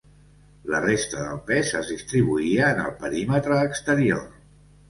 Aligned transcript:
La 0.75 0.79
resta 0.85 1.19
del 1.25 1.43
pes 1.51 1.73
es 1.81 1.93
distribuïa 1.95 2.71
en 2.77 2.81
el 2.87 2.97
perímetre 3.05 3.63
exterior. 3.67 4.27